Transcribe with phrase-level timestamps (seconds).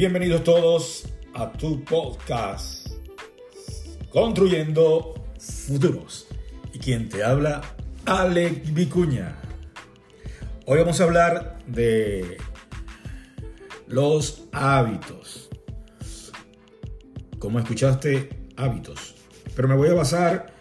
[0.00, 2.88] Bienvenidos todos a tu podcast
[4.08, 6.26] Construyendo Futuros.
[6.72, 7.60] Y quien te habla,
[8.06, 9.36] Alex Vicuña.
[10.64, 12.38] Hoy vamos a hablar de
[13.88, 15.50] los hábitos.
[17.38, 19.16] Como escuchaste, hábitos.
[19.54, 20.54] Pero me voy a basar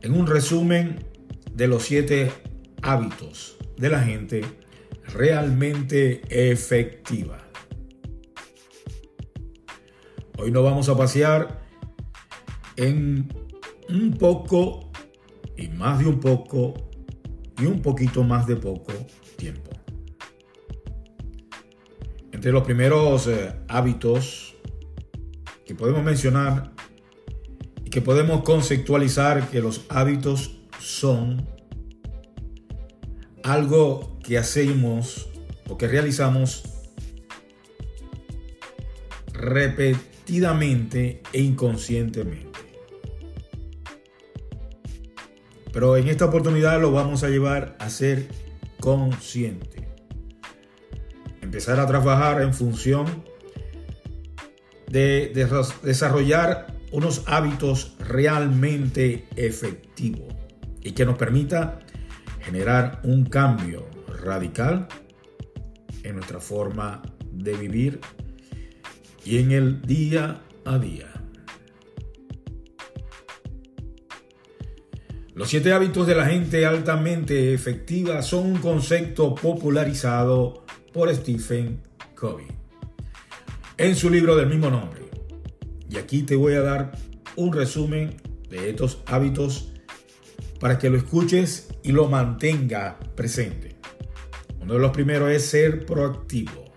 [0.00, 1.04] en un resumen
[1.52, 2.32] de los siete
[2.80, 4.46] hábitos de la gente
[5.12, 7.47] realmente efectiva.
[10.40, 11.60] Hoy nos vamos a pasear
[12.76, 13.28] en
[13.88, 14.88] un poco
[15.56, 16.74] y más de un poco
[17.60, 18.92] y un poquito más de poco
[19.36, 19.72] tiempo.
[22.30, 24.54] Entre los primeros eh, hábitos
[25.66, 26.72] que podemos mencionar
[27.84, 31.48] y que podemos conceptualizar que los hábitos son
[33.42, 35.28] algo que hacemos
[35.68, 36.62] o que realizamos
[40.28, 42.58] e inconscientemente.
[45.72, 48.28] Pero en esta oportunidad lo vamos a llevar a ser
[48.80, 49.88] consciente.
[51.40, 53.06] Empezar a trabajar en función
[54.90, 55.32] de,
[55.82, 60.34] desarrollar unos hábitos realmente efectivos
[60.82, 61.80] y que nos permita
[62.40, 63.86] generar un cambio
[64.22, 64.88] radical
[66.02, 68.00] en nuestra forma de vivir
[69.28, 71.12] y en el día a día.
[75.34, 81.82] Los siete hábitos de la gente altamente efectiva son un concepto popularizado por Stephen
[82.14, 82.46] Covey
[83.76, 85.02] en su libro del mismo nombre.
[85.90, 86.92] Y aquí te voy a dar
[87.36, 88.16] un resumen
[88.48, 89.74] de estos hábitos
[90.58, 93.76] para que lo escuches y lo mantenga presente.
[94.62, 96.67] Uno de los primeros es ser proactivo.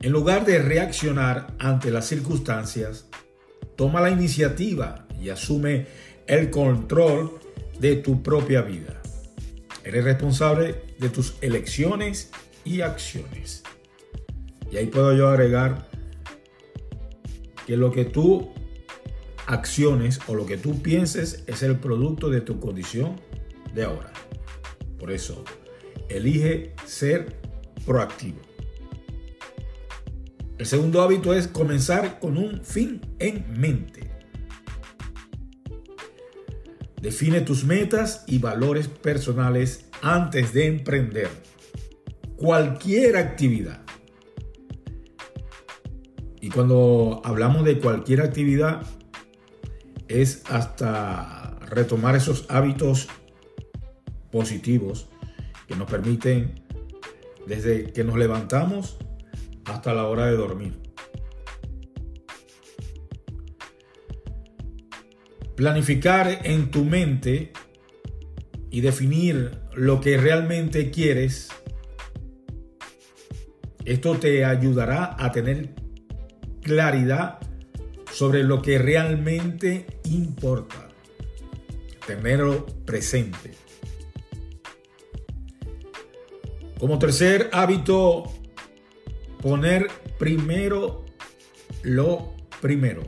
[0.00, 3.06] En lugar de reaccionar ante las circunstancias,
[3.76, 5.86] toma la iniciativa y asume
[6.26, 7.40] el control
[7.80, 9.02] de tu propia vida.
[9.82, 12.30] Eres responsable de tus elecciones
[12.64, 13.64] y acciones.
[14.70, 15.88] Y ahí puedo yo agregar
[17.66, 18.52] que lo que tú
[19.46, 23.20] acciones o lo que tú pienses es el producto de tu condición
[23.74, 24.12] de ahora.
[24.98, 25.44] Por eso,
[26.08, 27.40] elige ser
[27.86, 28.47] proactivo.
[30.58, 34.10] El segundo hábito es comenzar con un fin en mente.
[37.00, 41.28] Define tus metas y valores personales antes de emprender
[42.36, 43.82] cualquier actividad.
[46.40, 48.82] Y cuando hablamos de cualquier actividad,
[50.08, 53.06] es hasta retomar esos hábitos
[54.32, 55.08] positivos
[55.68, 56.64] que nos permiten,
[57.46, 58.98] desde que nos levantamos
[59.68, 60.80] hasta la hora de dormir.
[65.56, 67.52] Planificar en tu mente
[68.70, 71.48] y definir lo que realmente quieres,
[73.84, 75.74] esto te ayudará a tener
[76.62, 77.38] claridad
[78.12, 80.88] sobre lo que realmente importa.
[82.06, 83.52] Tenerlo presente.
[86.78, 88.24] Como tercer hábito,
[89.40, 89.88] poner
[90.18, 91.04] primero
[91.82, 93.02] lo primero.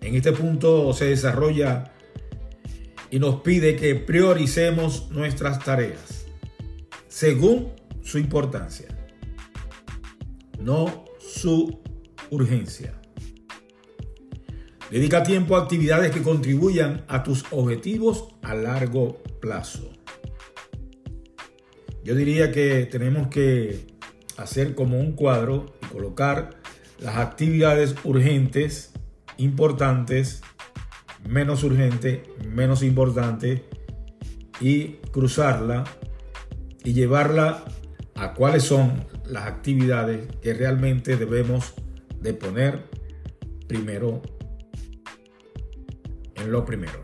[0.00, 1.92] En este punto se desarrolla
[3.10, 6.16] y nos pide que prioricemos nuestras tareas
[7.16, 7.72] según
[8.02, 8.88] su importancia,
[10.60, 11.80] no su
[12.30, 13.00] urgencia.
[14.90, 19.90] Dedica tiempo a actividades que contribuyan a tus objetivos a largo plazo.
[22.06, 23.84] Yo diría que tenemos que
[24.36, 26.50] hacer como un cuadro y colocar
[27.00, 28.92] las actividades urgentes,
[29.38, 30.40] importantes,
[31.28, 33.62] menos urgentes, menos importantes
[34.60, 35.82] y cruzarla
[36.84, 37.64] y llevarla
[38.14, 41.74] a cuáles son las actividades que realmente debemos
[42.20, 42.84] de poner
[43.66, 44.22] primero
[46.36, 47.00] en lo primero.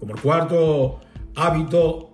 [0.00, 0.98] Como el cuarto
[1.36, 2.11] hábito,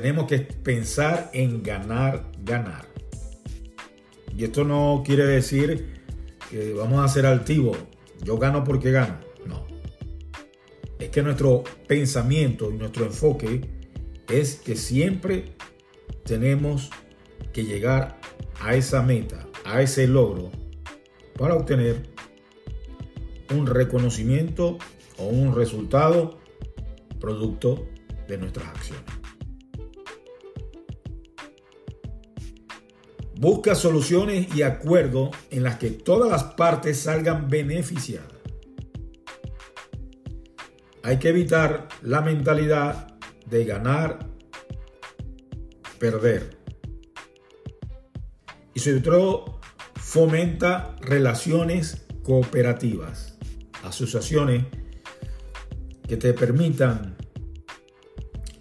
[0.00, 2.86] tenemos que pensar en ganar, ganar.
[4.36, 6.02] Y esto no quiere decir
[6.50, 7.78] que vamos a ser altivos.
[8.22, 9.18] Yo gano porque gano.
[9.46, 9.66] No.
[10.98, 13.62] Es que nuestro pensamiento y nuestro enfoque
[14.28, 15.54] es que siempre
[16.26, 16.90] tenemos
[17.54, 18.20] que llegar
[18.60, 20.50] a esa meta a ese logro
[21.38, 22.02] para obtener
[23.50, 24.76] un reconocimiento
[25.16, 26.38] o un resultado
[27.18, 27.86] producto
[28.28, 29.25] de nuestras acciones.
[33.38, 38.32] Busca soluciones y acuerdos en las que todas las partes salgan beneficiadas.
[41.02, 44.26] Hay que evitar la mentalidad de ganar,
[45.98, 46.56] perder.
[48.72, 49.60] Y sobre todo,
[49.94, 53.36] fomenta relaciones cooperativas,
[53.84, 54.64] asociaciones
[56.08, 57.16] que te permitan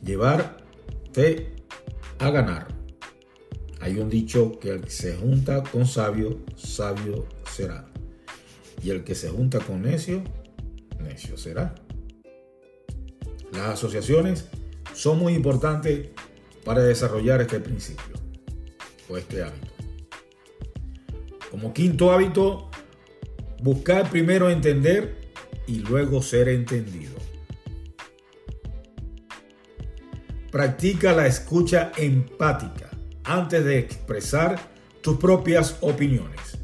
[0.04, 1.56] llevarte
[2.20, 2.75] a ganar.
[3.86, 7.86] Hay un dicho que el que se junta con sabio, sabio será.
[8.82, 10.24] Y el que se junta con necio,
[11.00, 11.76] necio será.
[13.52, 14.48] Las asociaciones
[14.96, 16.08] son muy importantes
[16.64, 18.16] para desarrollar este principio
[19.08, 19.72] o este hábito.
[21.52, 22.72] Como quinto hábito,
[23.62, 25.30] buscar primero entender
[25.68, 27.14] y luego ser entendido.
[30.50, 32.95] Practica la escucha empática
[33.26, 34.60] antes de expresar
[35.02, 36.58] tus propias opiniones.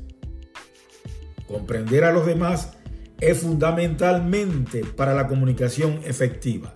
[1.48, 2.74] Comprender a los demás
[3.20, 6.74] es fundamentalmente para la comunicación efectiva.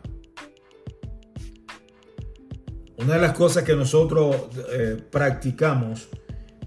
[2.98, 4.36] Una de las cosas que nosotros
[4.72, 6.08] eh, practicamos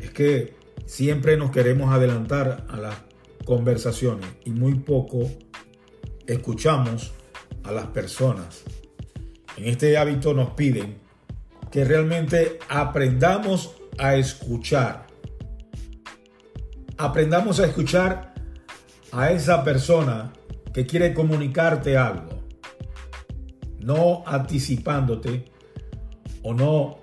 [0.01, 0.55] es que
[0.87, 2.97] siempre nos queremos adelantar a las
[3.45, 5.31] conversaciones y muy poco
[6.27, 7.13] escuchamos
[7.65, 8.63] a las personas.
[9.57, 11.08] En este hábito nos piden
[11.71, 15.07] que realmente aprendamos a escuchar.
[16.97, 18.35] Aprendamos a escuchar
[19.13, 20.33] a esa persona
[20.73, 22.43] que quiere comunicarte algo,
[23.81, 25.45] no anticipándote
[26.43, 26.99] o no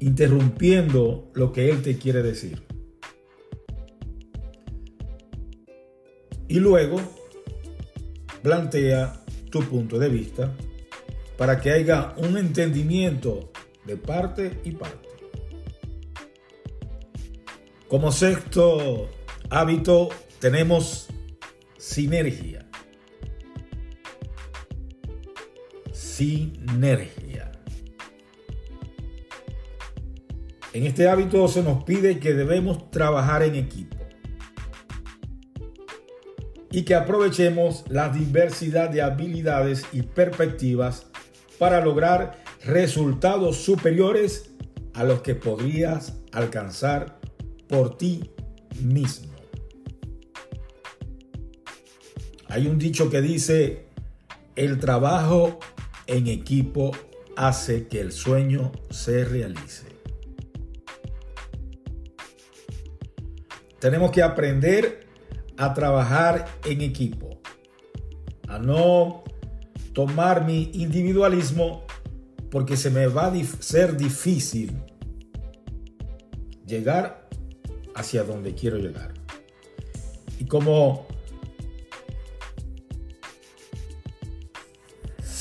[0.00, 2.62] interrumpiendo lo que él te quiere decir.
[6.48, 7.00] Y luego
[8.42, 9.20] plantea
[9.50, 10.52] tu punto de vista
[11.36, 13.52] para que haya un entendimiento
[13.88, 15.08] de parte y parte.
[17.88, 19.08] Como sexto
[19.48, 21.08] hábito tenemos
[21.78, 22.66] Sinergia.
[25.90, 27.50] Sinergia.
[30.74, 33.96] En este hábito se nos pide que debemos trabajar en equipo
[36.70, 41.06] y que aprovechemos la diversidad de habilidades y perspectivas
[41.58, 44.50] para lograr resultados superiores
[44.94, 47.18] a los que podrías alcanzar
[47.68, 48.30] por ti
[48.80, 49.28] mismo.
[52.48, 53.86] Hay un dicho que dice,
[54.56, 55.58] el trabajo
[56.06, 56.92] en equipo
[57.36, 59.86] hace que el sueño se realice.
[63.78, 65.06] Tenemos que aprender
[65.56, 67.40] a trabajar en equipo,
[68.48, 69.22] a no
[69.92, 71.87] tomar mi individualismo
[72.50, 74.76] porque se me va a ser difícil
[76.66, 77.28] llegar
[77.94, 79.14] hacia donde quiero llegar.
[80.38, 81.06] Y como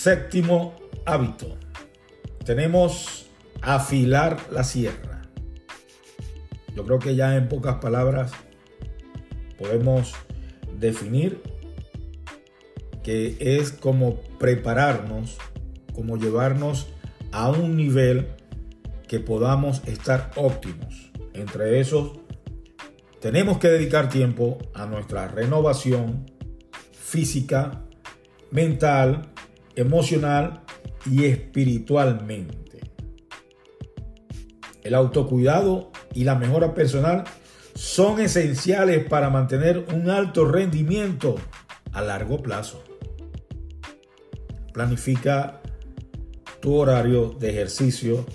[0.08, 0.74] Séptimo
[1.06, 1.58] hábito.
[2.46, 3.26] Tenemos
[3.62, 5.24] afilar la sierra.
[6.74, 8.32] Yo creo que ya en pocas palabras
[9.58, 10.14] podemos
[10.80, 11.42] definir
[13.04, 15.38] que es como prepararnos,
[15.94, 16.88] como llevarnos
[17.38, 18.30] a un nivel
[19.08, 21.12] que podamos estar óptimos.
[21.36, 22.14] Entre esos,
[23.22, 26.26] tenemos que dedicar tiempo a nuestra renovación
[26.92, 27.84] física,
[28.50, 29.30] mental,
[29.76, 30.64] emocional
[31.06, 32.80] y espiritualmente.
[34.82, 37.24] El autocuidado y la mejora personal
[37.76, 41.36] son esenciales para mantener un alto rendimiento
[41.92, 42.84] a largo plazo.
[44.74, 45.62] Planifica
[46.60, 48.26] tu horario de ejercicio.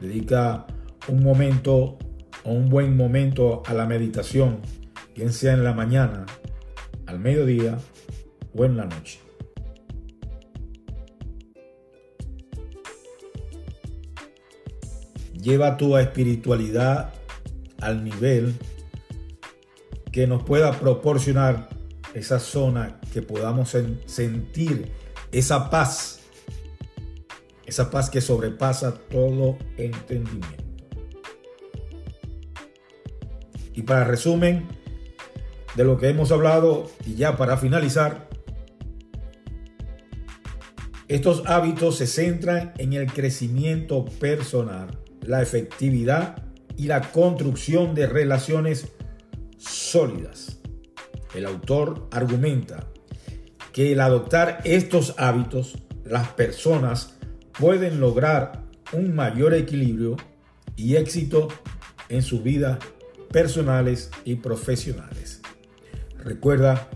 [0.00, 0.66] Dedica
[1.08, 1.98] un momento
[2.44, 4.60] o un buen momento a la meditación,
[5.14, 6.26] bien sea en la mañana,
[7.06, 7.78] al mediodía
[8.56, 9.20] Buena noche.
[15.34, 17.12] Lleva tu espiritualidad
[17.82, 18.54] al nivel
[20.10, 21.68] que nos pueda proporcionar
[22.14, 23.76] esa zona que podamos
[24.06, 24.90] sentir
[25.32, 26.20] esa paz,
[27.66, 30.64] esa paz que sobrepasa todo entendimiento.
[33.74, 34.66] Y para resumen
[35.74, 38.28] de lo que hemos hablado y ya para finalizar,
[41.08, 46.42] estos hábitos se centran en el crecimiento personal, la efectividad
[46.76, 48.88] y la construcción de relaciones
[49.56, 50.58] sólidas.
[51.34, 52.88] El autor argumenta
[53.76, 57.18] que el adoptar estos hábitos, las personas
[57.58, 58.62] pueden lograr
[58.94, 60.16] un mayor equilibrio
[60.76, 61.48] y éxito
[62.08, 62.78] en sus vidas
[63.30, 65.42] personales y profesionales.
[66.16, 66.88] Recuerda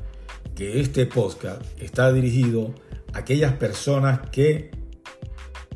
[0.56, 2.74] que este podcast está dirigido
[3.12, 4.70] a aquellas personas que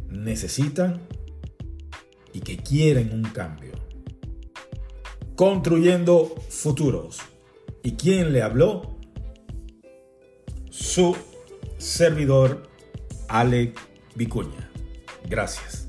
[0.08, 1.02] necesitan
[2.32, 3.72] y que quieren un cambio.
[5.36, 7.18] Construyendo futuros.
[7.82, 8.93] ¿Y quién le habló?
[10.76, 11.16] Su
[11.78, 12.68] servidor,
[13.28, 13.74] Ale
[14.16, 14.72] Vicuña.
[15.28, 15.83] Gracias.